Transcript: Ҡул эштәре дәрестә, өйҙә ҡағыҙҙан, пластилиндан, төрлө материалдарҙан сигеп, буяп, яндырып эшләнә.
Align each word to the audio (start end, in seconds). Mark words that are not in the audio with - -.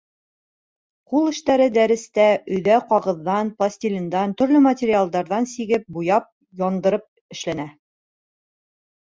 Ҡул 1.09 1.27
эштәре 1.31 1.65
дәрестә, 1.75 2.25
өйҙә 2.55 2.77
ҡағыҙҙан, 2.93 3.51
пластилиндан, 3.59 4.33
төрлө 4.41 4.63
материалдарҙан 4.69 5.49
сигеп, 5.53 5.87
буяп, 5.99 6.29
яндырып 6.65 7.09
эшләнә. 7.37 7.69